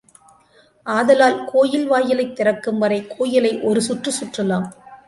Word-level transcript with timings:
ஆதலால் 0.83 1.45
கோயில் 1.45 1.87
வாயிலைத் 1.87 2.35
திறக்கும் 2.35 2.77
வரை 2.77 3.07
கோயிலை 3.07 3.61
ஒரு 3.61 3.81
சுற்று 3.81 4.13
சுற்றலாம். 4.19 4.67